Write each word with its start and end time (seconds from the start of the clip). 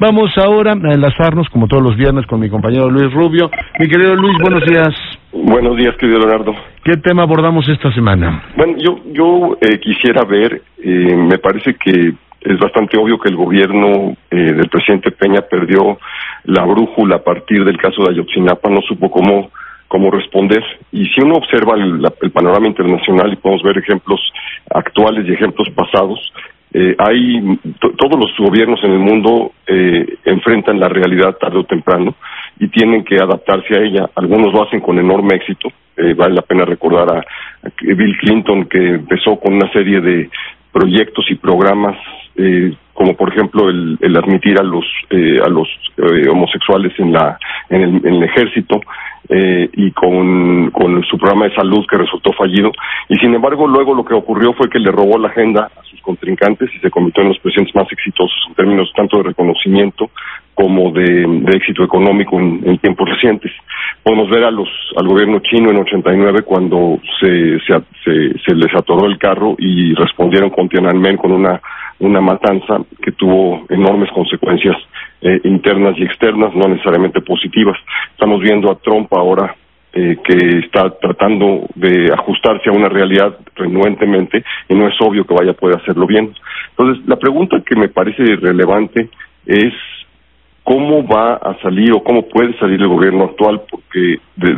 Vamos 0.00 0.36
ahora 0.36 0.72
a 0.72 0.92
enlazarnos, 0.92 1.48
como 1.48 1.66
todos 1.66 1.82
los 1.82 1.96
viernes, 1.96 2.26
con 2.26 2.40
mi 2.40 2.50
compañero 2.50 2.90
Luis 2.90 3.12
Rubio. 3.12 3.50
Mi 3.78 3.88
querido 3.88 4.14
Luis, 4.14 4.36
buenos 4.40 4.64
días. 4.66 4.88
Buenos 5.32 5.76
días, 5.76 5.96
querido 5.96 6.18
Leonardo. 6.18 6.54
¿Qué 6.84 6.96
tema 6.98 7.22
abordamos 7.22 7.66
esta 7.68 7.92
semana? 7.92 8.44
Bueno, 8.56 8.74
yo, 8.78 8.98
yo 9.12 9.56
eh, 9.60 9.78
quisiera 9.80 10.24
ver, 10.24 10.62
eh, 10.78 11.16
me 11.16 11.38
parece 11.38 11.74
que 11.74 12.12
es 12.40 12.58
bastante 12.60 12.98
obvio 12.98 13.18
que 13.18 13.30
el 13.30 13.36
gobierno 13.36 14.16
eh, 14.30 14.36
del 14.36 14.68
presidente 14.68 15.10
Peña 15.10 15.40
perdió 15.40 15.98
la 16.44 16.64
brújula 16.64 17.16
a 17.16 17.24
partir 17.24 17.64
del 17.64 17.78
caso 17.78 18.02
de 18.02 18.10
Ayotzinapa, 18.10 18.68
no 18.68 18.80
supo 18.82 19.10
cómo 19.10 19.50
cómo 19.88 20.10
responder. 20.10 20.62
Y 20.90 21.04
si 21.06 21.22
uno 21.22 21.36
observa 21.36 21.76
el, 21.76 22.02
el 22.20 22.30
panorama 22.32 22.66
internacional 22.66 23.32
y 23.32 23.36
podemos 23.36 23.62
ver 23.62 23.78
ejemplos 23.78 24.20
actuales 24.68 25.24
y 25.28 25.32
ejemplos 25.32 25.68
pasados, 25.70 26.18
eh, 26.78 26.94
hay 26.98 27.58
todos 27.80 28.20
los 28.20 28.36
gobiernos 28.36 28.78
en 28.84 28.92
el 28.92 28.98
mundo 28.98 29.52
eh, 29.66 30.18
enfrentan 30.26 30.78
la 30.78 30.90
realidad 30.90 31.38
tarde 31.40 31.56
o 31.56 31.64
temprano 31.64 32.14
y 32.60 32.68
tienen 32.68 33.02
que 33.02 33.16
adaptarse 33.16 33.74
a 33.74 33.82
ella. 33.82 34.10
Algunos 34.14 34.52
lo 34.52 34.62
hacen 34.62 34.80
con 34.80 34.98
enorme 34.98 35.36
éxito. 35.36 35.70
Eh, 35.96 36.12
vale 36.12 36.34
la 36.34 36.42
pena 36.42 36.66
recordar 36.66 37.16
a, 37.16 37.24
Bill 37.80 38.18
Clinton 38.18 38.66
que 38.66 38.90
empezó 38.90 39.40
con 39.40 39.54
una 39.54 39.72
serie 39.72 40.02
de 40.02 40.28
proyectos 40.70 41.24
y 41.30 41.36
programas 41.36 41.96
eh, 42.36 42.74
como 42.92 43.16
por 43.16 43.32
ejemplo 43.32 43.70
el, 43.70 43.96
el 44.02 44.14
admitir 44.14 44.60
a 44.60 44.62
los 44.62 44.84
eh, 45.08 45.38
a 45.42 45.48
los 45.48 45.66
homosexuales 46.30 46.92
en 46.98 47.12
la 47.12 47.38
en 47.68 47.82
el, 48.04 48.22
ejército 48.22 48.80
eh, 49.28 49.68
y 49.72 49.90
con, 49.92 50.70
con 50.70 51.02
su 51.04 51.18
programa 51.18 51.46
de 51.46 51.54
salud 51.54 51.84
que 51.90 51.98
resultó 51.98 52.32
fallido. 52.32 52.70
Y 53.08 53.16
sin 53.16 53.34
embargo, 53.34 53.66
luego 53.66 53.94
lo 53.94 54.04
que 54.04 54.14
ocurrió 54.14 54.52
fue 54.52 54.70
que 54.70 54.78
le 54.78 54.90
robó 54.90 55.18
la 55.18 55.28
agenda 55.28 55.70
a 55.76 55.82
sus 55.84 56.00
contrincantes 56.00 56.70
y 56.74 56.78
se 56.78 56.90
convirtió 56.90 57.22
en 57.22 57.30
los 57.30 57.38
presidentes 57.40 57.74
más 57.74 57.90
exitosos 57.90 58.38
en 58.48 58.54
términos 58.54 58.92
tanto 58.94 59.18
de 59.18 59.24
reconocimiento 59.24 60.10
como 60.54 60.90
de, 60.90 61.22
éxito 61.54 61.84
económico 61.84 62.38
en, 62.38 62.78
tiempos 62.78 63.08
recientes. 63.08 63.52
Podemos 64.02 64.30
ver 64.30 64.44
a 64.44 64.50
los, 64.50 64.68
al 64.96 65.06
gobierno 65.06 65.40
chino 65.40 65.70
en 65.70 65.78
89 65.78 66.42
cuando 66.42 66.98
se, 67.20 67.58
se, 67.60 67.74
se, 68.04 68.38
se 68.38 68.54
les 68.54 68.74
atoró 68.74 69.06
el 69.06 69.18
carro 69.18 69.54
y 69.58 69.92
respondieron 69.94 70.50
con 70.50 70.68
Tiananmen 70.68 71.18
con 71.18 71.32
una, 71.32 71.60
una 71.98 72.20
matanza 72.20 72.78
que 73.02 73.12
tuvo 73.12 73.66
enormes 73.68 74.10
consecuencias 74.12 74.76
eh, 75.20 75.40
internas 75.44 75.96
y 75.98 76.04
externas, 76.04 76.54
no 76.54 76.68
necesariamente 76.68 77.20
positivas. 77.20 77.76
Estamos 78.12 78.40
viendo 78.40 78.70
a 78.70 78.76
Trump 78.76 79.12
ahora 79.12 79.54
eh, 79.92 80.18
que 80.22 80.58
está 80.58 80.90
tratando 80.98 81.66
de 81.74 82.12
ajustarse 82.12 82.68
a 82.68 82.72
una 82.72 82.88
realidad 82.88 83.34
renuentemente 83.54 84.44
y 84.68 84.74
no 84.74 84.88
es 84.88 84.94
obvio 85.00 85.24
que 85.24 85.32
vaya 85.32 85.52
a 85.52 85.54
poder 85.54 85.80
hacerlo 85.80 86.06
bien. 86.06 86.34
Entonces, 86.70 87.06
la 87.08 87.16
pregunta 87.16 87.62
que 87.64 87.76
me 87.76 87.88
parece 87.88 88.36
relevante 88.36 89.08
es 89.46 89.72
cómo 90.62 91.06
va 91.06 91.34
a 91.36 91.56
salir 91.62 91.92
o 91.92 92.02
cómo 92.02 92.28
puede 92.28 92.58
salir 92.58 92.80
el 92.80 92.88
gobierno 92.88 93.24
actual 93.24 93.62
porque 93.70 94.18
el 94.42 94.56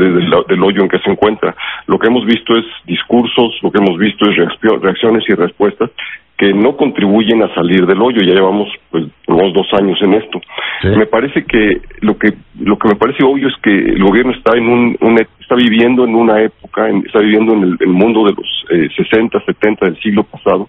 del 0.49 0.63
hoyo 0.65 0.83
en 0.83 0.89
que 0.89 0.99
se 1.01 1.11
encuentra. 1.11 1.55
Lo 1.87 1.99
que 1.99 2.09
hemos 2.09 2.25
visto 2.25 2.57
es 2.57 2.65
discursos, 2.87 3.59
lo 3.63 3.71
que 3.71 3.79
hemos 3.79 3.99
visto 3.99 4.29
es 4.29 4.37
reacciones 4.83 5.23
y 5.29 5.35
respuestas 5.35 5.91
que 6.39 6.55
no 6.55 6.77
contribuyen 6.77 7.43
a 7.43 7.53
salir 7.53 7.85
del 7.85 8.01
hoyo. 8.01 8.21
Ya 8.23 8.35
llevamos 8.35 8.69
pues 8.91 9.05
unos 9.27 9.53
dos 9.53 9.67
años 9.73 9.99
en 10.01 10.15
esto. 10.15 10.41
Me 10.85 11.07
parece 11.07 11.45
que 11.45 11.81
lo 12.01 12.17
que 12.17 12.33
lo 12.61 12.79
que 12.79 12.89
me 12.89 12.95
parece 12.95 13.25
obvio 13.25 13.49
es 13.49 13.55
que 13.61 13.71
el 13.71 14.03
gobierno 14.03 14.33
está 14.33 14.57
en 14.57 14.69
un, 14.69 15.19
está 15.41 15.57
viviendo 15.57 16.05
en 16.05 16.15
una 16.15 16.41
época, 16.41 16.89
está 17.05 17.19
viviendo 17.19 17.55
en 17.55 17.77
el, 17.81 17.89
mundo 17.89 18.25
de 18.25 18.35
los 18.35 18.65
eh, 18.71 18.89
60, 18.97 19.41
70 19.47 19.87
del 19.87 20.01
siglo 20.01 20.23
pasado, 20.23 20.69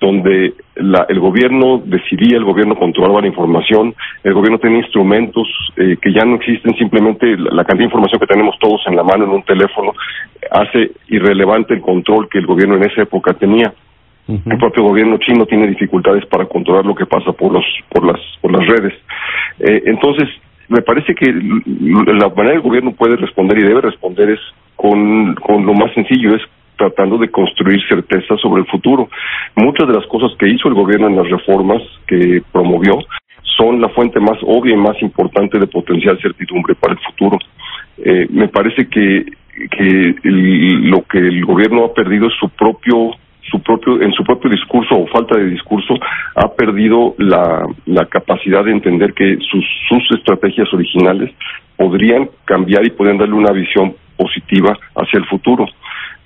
donde 0.00 0.54
la, 0.76 1.04
el 1.08 1.18
gobierno 1.18 1.82
decidía, 1.84 2.38
el 2.38 2.44
gobierno 2.44 2.76
controlaba 2.76 3.20
la 3.20 3.26
información, 3.26 3.94
el 4.22 4.34
gobierno 4.34 4.58
tenía 4.58 4.78
instrumentos 4.78 5.48
eh, 5.76 5.96
que 6.00 6.12
ya 6.12 6.24
no 6.24 6.36
existen, 6.36 6.76
simplemente 6.76 7.36
la, 7.36 7.50
la, 7.50 7.64
cantidad 7.64 7.78
de 7.78 7.84
información 7.86 8.20
que 8.20 8.26
tenemos 8.26 8.56
todos 8.60 8.80
en 8.86 8.94
la 8.94 9.02
mano 9.02 9.24
en 9.24 9.30
un 9.30 9.42
teléfono 9.42 9.92
hace 10.50 10.92
irrelevante 11.08 11.74
el 11.74 11.80
control 11.80 12.28
que 12.28 12.38
el 12.38 12.46
gobierno 12.46 12.76
en 12.76 12.84
esa 12.84 13.02
época 13.02 13.34
tenía. 13.34 13.72
El 14.28 14.58
propio 14.58 14.84
gobierno 14.84 15.16
chino 15.18 15.46
tiene 15.46 15.66
dificultades 15.68 16.26
para 16.26 16.44
controlar 16.44 16.84
lo 16.84 16.94
que 16.94 17.06
pasa 17.06 17.32
por 17.32 17.50
los 17.50 17.64
por 17.88 18.04
las 18.04 18.20
por 18.42 18.52
las 18.52 18.66
redes. 18.66 18.92
Eh, 19.60 19.82
entonces, 19.86 20.28
me 20.68 20.82
parece 20.82 21.14
que 21.14 21.32
la 21.32 22.28
manera 22.28 22.56
el 22.56 22.60
gobierno 22.60 22.92
puede 22.92 23.16
responder 23.16 23.58
y 23.58 23.66
debe 23.66 23.80
responder 23.80 24.30
es 24.30 24.40
con, 24.76 25.34
con 25.36 25.64
lo 25.64 25.72
más 25.72 25.92
sencillo, 25.94 26.36
es 26.36 26.42
tratando 26.76 27.16
de 27.18 27.30
construir 27.30 27.80
certeza 27.88 28.36
sobre 28.36 28.60
el 28.60 28.68
futuro. 28.68 29.08
Muchas 29.56 29.88
de 29.88 29.94
las 29.94 30.06
cosas 30.06 30.30
que 30.38 30.48
hizo 30.48 30.68
el 30.68 30.74
gobierno 30.74 31.08
en 31.08 31.16
las 31.16 31.28
reformas 31.28 31.82
que 32.06 32.42
promovió 32.52 32.98
son 33.56 33.80
la 33.80 33.88
fuente 33.88 34.20
más 34.20 34.38
obvia 34.42 34.74
y 34.74 34.78
más 34.78 35.00
importante 35.02 35.58
de 35.58 35.66
potencial 35.66 36.18
certidumbre 36.20 36.74
para 36.74 36.92
el 36.92 37.00
futuro. 37.00 37.38
Eh, 38.04 38.26
me 38.30 38.48
parece 38.48 38.88
que, 38.88 39.24
que 39.70 40.14
lo 40.22 41.02
que 41.02 41.18
el 41.18 41.44
gobierno 41.44 41.86
ha 41.86 41.94
perdido 41.94 42.28
es 42.28 42.34
su 42.38 42.48
propio 42.50 43.10
su 43.50 43.60
propio, 43.62 44.00
en 44.00 44.12
su 44.12 44.22
propio 44.24 44.50
discurso 44.50 44.94
o 44.94 45.06
falta 45.06 45.38
de 45.38 45.46
discurso, 45.50 45.94
ha 46.34 46.48
perdido 46.48 47.14
la, 47.18 47.66
la 47.86 48.06
capacidad 48.06 48.64
de 48.64 48.72
entender 48.72 49.12
que 49.14 49.38
sus, 49.50 49.64
sus 49.88 50.18
estrategias 50.18 50.72
originales 50.72 51.32
podrían 51.76 52.28
cambiar 52.44 52.84
y 52.86 52.90
podrían 52.90 53.18
darle 53.18 53.34
una 53.34 53.52
visión 53.52 53.94
positiva 54.16 54.76
hacia 54.96 55.18
el 55.18 55.26
futuro. 55.26 55.66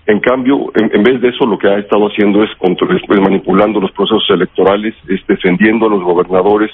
En 0.04 0.18
cambio, 0.18 0.72
en, 0.74 1.02
vez 1.04 1.20
de 1.20 1.28
eso, 1.28 1.46
lo 1.46 1.56
que 1.56 1.68
ha 1.68 1.78
estado 1.78 2.08
haciendo 2.08 2.42
es, 2.42 2.50
es 2.50 3.20
manipulando 3.20 3.78
los 3.78 3.92
procesos 3.92 4.28
electorales, 4.30 4.94
es 5.08 5.24
defendiendo 5.28 5.86
a 5.86 5.90
los 5.90 6.02
gobernadores 6.02 6.72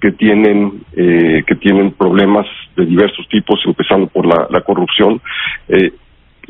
que 0.00 0.12
tienen 0.12 0.80
eh, 0.96 1.42
que 1.46 1.56
tienen 1.56 1.92
problemas 1.92 2.46
de 2.76 2.86
diversos 2.86 3.28
tipos, 3.28 3.60
empezando 3.66 4.06
por 4.06 4.24
la, 4.24 4.46
la 4.48 4.62
corrupción, 4.62 5.20
eh, 5.68 5.92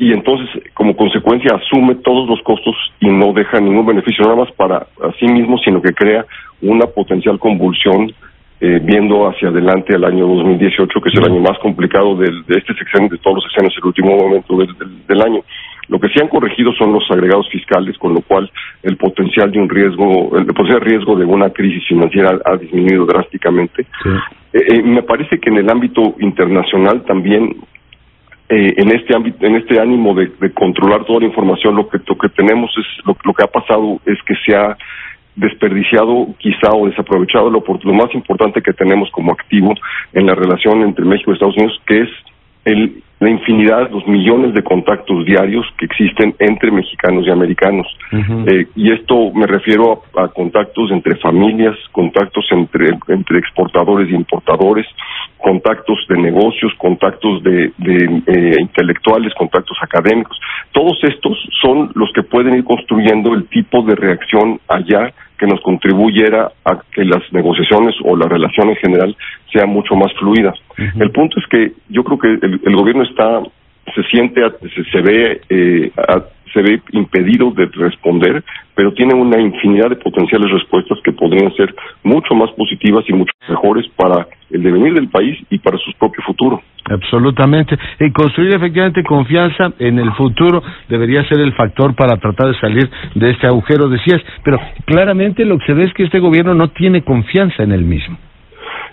y 0.01 0.11
entonces 0.13 0.49
como 0.73 0.95
consecuencia 0.95 1.53
asume 1.53 1.93
todos 1.93 2.27
los 2.27 2.41
costos 2.41 2.75
y 2.99 3.07
no 3.07 3.33
deja 3.33 3.59
ningún 3.59 3.85
beneficio 3.85 4.23
nada 4.23 4.35
más 4.35 4.51
para 4.53 4.87
sí 5.19 5.27
mismo, 5.27 5.59
sino 5.59 5.79
que 5.79 5.93
crea 5.93 6.25
una 6.59 6.87
potencial 6.87 7.37
convulsión 7.37 8.11
eh, 8.59 8.79
viendo 8.81 9.29
hacia 9.29 9.49
adelante 9.49 9.95
el 9.95 10.03
año 10.03 10.25
2018, 10.25 11.01
que 11.01 11.09
es 11.09 11.15
el 11.19 11.31
año 11.31 11.39
más 11.41 11.59
complicado 11.59 12.15
de 12.15 12.25
este 12.47 12.73
sexenio, 12.73 13.09
de 13.09 13.19
todos 13.19 13.35
los 13.35 13.43
sexenios, 13.43 13.75
el 13.77 13.85
último 13.85 14.17
momento 14.17 14.57
del, 14.57 14.75
del, 15.07 15.21
año. 15.21 15.41
Lo 15.87 15.99
que 15.99 16.07
sí 16.09 16.19
han 16.19 16.29
corregido 16.29 16.73
son 16.73 16.93
los 16.93 17.03
agregados 17.11 17.47
fiscales, 17.51 17.95
con 17.99 18.15
lo 18.15 18.21
cual 18.21 18.49
el 18.81 18.97
potencial 18.97 19.51
de 19.51 19.59
un 19.59 19.69
riesgo, 19.69 20.35
el 20.35 20.47
potencial 20.47 20.81
riesgo 20.81 21.15
de 21.15 21.25
una 21.25 21.51
crisis 21.51 21.87
financiera 21.87 22.39
ha 22.43 22.57
disminuido 22.57 23.05
drásticamente. 23.05 23.85
Eh, 24.53 24.59
eh, 24.67 24.81
me 24.81 25.03
parece 25.03 25.39
que 25.39 25.51
en 25.51 25.57
el 25.57 25.69
ámbito 25.69 26.15
internacional 26.19 27.03
también 27.03 27.55
eh, 28.53 28.73
en 28.75 28.91
este 28.91 29.15
ámbito, 29.15 29.45
en 29.45 29.55
este 29.55 29.79
ánimo 29.79 30.13
de, 30.13 30.29
controlar 30.53 31.05
toda 31.05 31.21
la 31.21 31.27
información, 31.27 31.73
lo 31.73 31.87
que, 31.87 31.99
lo 32.05 32.17
que 32.17 32.27
tenemos 32.29 32.69
es, 32.77 33.05
lo, 33.05 33.33
que 33.33 33.43
ha 33.43 33.47
pasado 33.47 34.01
es 34.05 34.17
que 34.23 34.35
se 34.45 34.53
ha 34.53 34.77
desperdiciado 35.37 36.27
quizá 36.37 36.69
o 36.73 36.87
desaprovechado 36.87 37.49
lo, 37.49 37.63
lo 37.65 37.93
más 37.93 38.13
importante 38.13 38.61
que 38.61 38.73
tenemos 38.73 39.09
como 39.11 39.31
activo 39.31 39.73
en 40.11 40.25
la 40.25 40.35
relación 40.35 40.81
entre 40.81 41.05
México 41.05 41.31
y 41.31 41.35
Estados 41.35 41.55
Unidos, 41.55 41.79
que 41.87 42.01
es 42.01 42.09
el, 42.65 43.01
la 43.21 43.29
infinidad, 43.29 43.89
los 43.91 44.05
millones 44.07 44.53
de 44.53 44.63
contactos 44.63 45.25
diarios 45.25 45.65
que 45.77 45.85
existen 45.85 46.35
entre 46.39 46.71
mexicanos 46.71 47.25
y 47.25 47.29
americanos. 47.29 47.87
eh, 48.47 48.67
y 48.75 48.91
esto 48.91 49.31
me 49.33 49.47
refiero 49.47 50.03
a, 50.17 50.27
contactos 50.27 50.91
entre 50.91 51.15
familias, 51.17 51.77
contactos 51.91 52.45
entre, 52.51 52.89
entre 53.07 53.39
exportadores 53.39 54.09
y 54.09 54.15
importadores, 54.15 54.87
contactos 55.41 55.97
de 56.07 56.17
negocios, 56.17 56.71
contactos 56.77 57.43
de, 57.43 57.71
de 57.77 58.21
eh, 58.27 58.55
intelectuales, 58.59 59.33
contactos 59.33 59.77
académicos. 59.81 60.39
Todos 60.71 60.97
estos 61.03 61.37
son 61.61 61.91
los 61.95 62.11
que 62.13 62.23
pueden 62.23 62.55
ir 62.55 62.63
construyendo 62.63 63.33
el 63.33 63.47
tipo 63.47 63.81
de 63.83 63.95
reacción 63.95 64.59
allá 64.67 65.13
que 65.41 65.47
nos 65.47 65.59
contribuyera 65.61 66.51
a 66.63 66.79
que 66.93 67.03
las 67.03 67.23
negociaciones 67.33 67.95
o 68.03 68.15
la 68.15 68.27
relación 68.27 68.69
en 68.69 68.75
general 68.75 69.17
sea 69.51 69.65
mucho 69.65 69.95
más 69.95 70.13
fluida. 70.19 70.53
El 70.77 71.09
punto 71.09 71.39
es 71.39 71.47
que 71.47 71.71
yo 71.89 72.03
creo 72.03 72.19
que 72.19 72.45
el, 72.45 72.75
gobierno 72.75 73.01
está, 73.01 73.41
se 73.95 74.03
siente, 74.03 74.39
se, 74.91 75.01
ve, 75.01 75.41
eh, 75.49 75.91
se 76.53 76.61
ve 76.61 76.79
impedido 76.91 77.49
de 77.51 77.65
responder, 77.73 78.43
pero 78.81 78.95
tiene 78.95 79.13
una 79.13 79.39
infinidad 79.39 79.91
de 79.91 79.95
potenciales 79.97 80.49
respuestas 80.49 80.97
que 81.03 81.11
podrían 81.11 81.53
ser 81.53 81.71
mucho 82.01 82.33
más 82.33 82.49
positivas 82.53 83.05
y 83.07 83.13
mucho 83.13 83.31
mejores 83.47 83.87
para 83.95 84.25
el 84.49 84.63
devenir 84.63 84.95
del 84.95 85.07
país 85.07 85.37
y 85.51 85.59
para 85.59 85.77
su 85.77 85.91
propio 85.99 86.23
futuro. 86.25 86.59
Absolutamente. 86.89 87.77
Y 87.99 88.09
construir 88.09 88.55
efectivamente 88.55 89.03
confianza 89.03 89.71
en 89.77 89.99
el 89.99 90.11
futuro 90.13 90.63
debería 90.89 91.23
ser 91.25 91.41
el 91.41 91.53
factor 91.53 91.93
para 91.93 92.17
tratar 92.17 92.47
de 92.47 92.59
salir 92.59 92.89
de 93.13 93.29
este 93.29 93.45
agujero, 93.45 93.87
decías. 93.87 94.19
Pero 94.43 94.57
claramente 94.85 95.45
lo 95.45 95.59
que 95.59 95.65
se 95.67 95.73
ve 95.75 95.83
es 95.83 95.93
que 95.93 96.05
este 96.05 96.17
gobierno 96.17 96.55
no 96.55 96.69
tiene 96.69 97.03
confianza 97.03 97.61
en 97.61 97.73
él 97.73 97.83
mismo. 97.83 98.17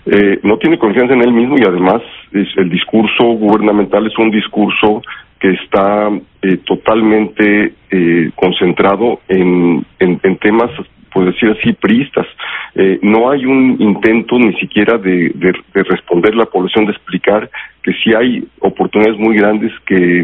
Eh, 0.05 0.39
no 0.43 0.59
tiene 0.59 0.77
confianza 0.77 1.15
en 1.15 1.21
él 1.21 1.33
mismo 1.33 1.55
y 1.57 1.67
además 1.67 2.03
es, 2.31 2.47
el 2.57 2.69
discurso 2.69 3.23
gubernamental 3.23 4.05
es 4.05 4.15
un 4.19 4.29
discurso 4.29 5.01
que 5.39 5.51
está 5.51 6.09
eh, 6.41 6.57
totalmente 6.65 7.73
eh, 7.91 8.31
concentrado 8.35 9.21
en, 9.27 9.85
en, 9.99 10.37
temas 10.37 10.69
por 11.13 11.25
decir 11.25 11.49
así, 11.49 11.73
priistas. 11.73 12.27
Eh, 12.75 12.99
no 13.01 13.31
hay 13.31 13.45
un 13.45 13.77
intento 13.79 14.37
ni 14.37 14.53
siquiera 14.59 14.97
de, 14.97 15.31
de, 15.35 15.83
responder 15.83 16.35
la 16.35 16.45
población, 16.45 16.85
de 16.85 16.91
explicar 16.91 17.49
que 17.81 17.93
sí 18.03 18.13
hay 18.15 18.47
oportunidades 18.59 19.19
muy 19.19 19.35
grandes 19.35 19.71
que, 19.87 20.21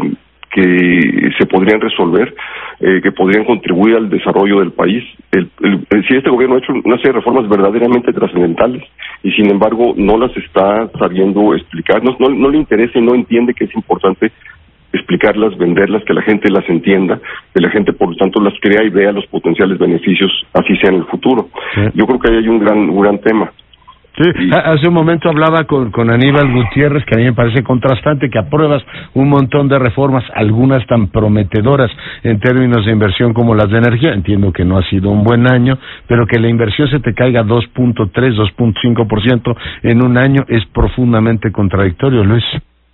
que 0.52 1.30
se 1.38 1.46
podrían 1.46 1.80
resolver, 1.80 2.34
eh, 2.80 3.00
que 3.02 3.12
podrían 3.12 3.44
contribuir 3.44 3.96
al 3.96 4.08
desarrollo 4.08 4.60
del 4.60 4.72
país. 4.72 5.02
El, 5.32 5.50
si 6.08 6.16
este 6.16 6.30
gobierno 6.30 6.56
ha 6.56 6.58
hecho 6.58 6.72
una 6.72 6.96
serie 6.96 7.12
de 7.12 7.18
reformas 7.18 7.48
verdaderamente 7.48 8.12
trascendentales 8.12 8.82
y 9.22 9.32
sin 9.32 9.50
embargo 9.50 9.92
no 9.96 10.16
las 10.18 10.34
está 10.36 10.88
sabiendo 10.98 11.54
explicar, 11.54 12.02
no, 12.02 12.16
no 12.18 12.48
le 12.48 12.58
interesa 12.58 12.98
y 12.98 13.02
no 13.02 13.14
entiende 13.14 13.54
que 13.54 13.64
es 13.64 13.74
importante 13.74 14.30
explicarlas, 14.92 15.56
venderlas, 15.58 16.04
que 16.04 16.14
la 16.14 16.22
gente 16.22 16.50
las 16.50 16.68
entienda, 16.68 17.20
que 17.54 17.60
la 17.60 17.70
gente 17.70 17.92
por 17.92 18.10
lo 18.10 18.16
tanto 18.16 18.40
las 18.40 18.54
crea 18.60 18.84
y 18.84 18.90
vea 18.90 19.12
los 19.12 19.26
potenciales 19.26 19.78
beneficios, 19.78 20.30
así 20.52 20.76
sea 20.76 20.90
en 20.90 20.96
el 20.96 21.06
futuro. 21.06 21.48
Yo 21.94 22.06
creo 22.06 22.18
que 22.18 22.30
ahí 22.30 22.36
hay 22.38 22.48
un 22.48 22.58
gran, 22.58 22.78
un 22.90 23.00
gran 23.00 23.18
tema. 23.18 23.52
Sí, 24.18 24.30
hace 24.50 24.88
un 24.88 24.94
momento 24.94 25.28
hablaba 25.28 25.64
con, 25.64 25.90
con 25.90 26.10
Aníbal 26.10 26.50
Gutiérrez, 26.50 27.04
que 27.04 27.16
a 27.16 27.18
mí 27.18 27.24
me 27.24 27.34
parece 27.34 27.62
contrastante, 27.62 28.30
que 28.30 28.38
apruebas 28.38 28.82
un 29.12 29.28
montón 29.28 29.68
de 29.68 29.78
reformas, 29.78 30.24
algunas 30.34 30.86
tan 30.86 31.08
prometedoras 31.08 31.90
en 32.22 32.40
términos 32.40 32.86
de 32.86 32.92
inversión 32.92 33.34
como 33.34 33.54
las 33.54 33.68
de 33.68 33.76
energía. 33.76 34.14
Entiendo 34.14 34.52
que 34.54 34.64
no 34.64 34.78
ha 34.78 34.82
sido 34.84 35.10
un 35.10 35.22
buen 35.22 35.46
año, 35.46 35.76
pero 36.06 36.26
que 36.26 36.38
la 36.38 36.48
inversión 36.48 36.88
se 36.88 37.00
te 37.00 37.12
caiga 37.12 37.42
2.3, 37.42 38.10
2.5% 38.10 39.56
en 39.82 40.02
un 40.02 40.16
año 40.16 40.44
es 40.48 40.64
profundamente 40.72 41.52
contradictorio, 41.52 42.24
Luis. 42.24 42.44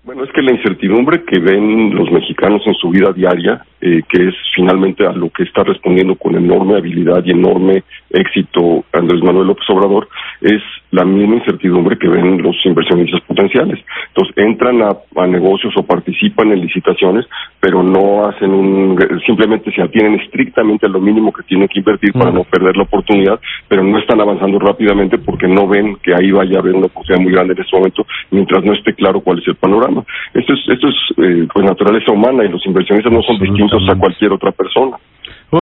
Bueno, 0.04 0.24
es 0.24 0.32
que 0.32 0.42
la 0.42 0.50
incertidumbre 0.50 1.22
que 1.24 1.38
ven 1.38 1.94
los 1.94 2.10
mexicanos 2.10 2.60
en 2.66 2.74
su 2.74 2.90
vida 2.90 3.12
diaria, 3.12 3.64
eh, 3.80 4.02
que 4.08 4.28
es 4.28 4.34
finalmente 4.52 5.06
a 5.06 5.12
lo 5.12 5.30
que 5.30 5.44
está 5.44 5.62
respondiendo 5.62 6.16
con 6.16 6.34
enorme 6.34 6.76
habilidad 6.76 7.22
y 7.24 7.30
enorme 7.30 7.84
éxito 8.10 8.84
Andrés 8.92 9.22
Manuel 9.22 9.46
López 9.46 9.64
Obrador, 9.70 10.08
es 10.40 10.60
la 10.90 11.04
misma 11.04 11.36
incertidumbre 11.36 11.96
que 11.98 12.08
ven 12.08 12.42
los 12.42 12.56
inversionistas 12.66 13.20
potenciales. 13.42 13.84
Entonces 14.08 14.34
entran 14.36 14.82
a, 14.82 15.26
negocios 15.26 15.72
o 15.76 15.82
participan 15.82 16.52
en 16.52 16.60
licitaciones, 16.60 17.26
pero 17.60 17.82
no 17.82 18.26
hacen 18.26 18.50
un, 18.50 18.98
simplemente 19.24 19.72
se 19.72 19.82
atienen 19.82 20.20
estrictamente 20.20 20.86
a 20.86 20.88
lo 20.88 21.00
mínimo 21.00 21.32
que 21.32 21.42
tienen 21.44 21.68
que 21.68 21.78
invertir 21.78 22.12
para 22.12 22.30
no 22.30 22.44
perder 22.44 22.76
la 22.76 22.82
oportunidad, 22.82 23.40
pero 23.68 23.82
no 23.82 23.98
están 23.98 24.20
avanzando 24.20 24.58
rápidamente 24.58 25.18
porque 25.18 25.48
no 25.48 25.66
ven 25.66 25.96
que 26.02 26.14
ahí 26.14 26.30
vaya 26.30 26.56
a 26.56 26.60
haber 26.60 26.74
una 26.74 26.86
oportunidad 26.86 27.22
muy 27.22 27.32
grande 27.32 27.54
en 27.54 27.60
este 27.60 27.76
momento, 27.76 28.06
mientras 28.30 28.64
no 28.64 28.74
esté 28.74 28.94
claro 28.94 29.20
cuál 29.20 29.38
es 29.38 29.48
el 29.48 29.56
panorama. 29.56 30.04
Esto 30.34 30.52
es, 30.52 30.60
esto 30.68 30.88
es 30.88 30.94
eh, 31.18 31.48
pues 31.52 31.64
naturaleza 31.64 32.12
humana 32.12 32.44
y 32.44 32.48
los 32.48 32.64
inversionistas 32.66 33.12
no 33.12 33.22
son 33.22 33.38
distintos 33.38 33.82
a 33.88 33.98
cualquier 33.98 34.32
otra 34.32 34.52
persona. 34.52 34.96